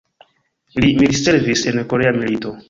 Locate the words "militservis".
1.01-1.67